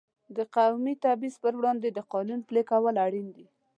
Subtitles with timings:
[0.37, 3.45] د قومي تبعیض پر وړاندې د قانون پلي کول اړین دي.